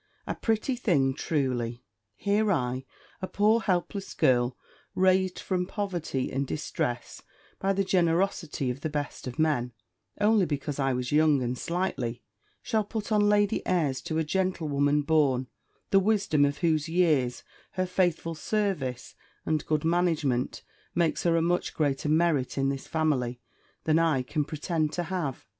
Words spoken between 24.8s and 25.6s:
to have!